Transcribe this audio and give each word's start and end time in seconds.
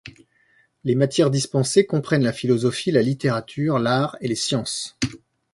Les 0.83 0.95
matières 0.95 1.29
dispensées 1.29 1.85
comprennent 1.85 2.23
la 2.23 2.33
philosophie, 2.33 2.89
la 2.89 3.03
littérature, 3.03 3.77
l'art 3.77 4.17
et 4.19 4.29
les 4.29 4.35
sciences. 4.35 4.97